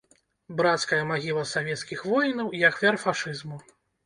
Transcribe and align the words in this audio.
Брацкая 0.61 1.01
магіла 1.11 1.43
савецкіх 1.51 1.99
воінаў 2.15 2.51
і 2.61 2.63
ахвяр 2.71 2.99
фашызму. 3.05 3.61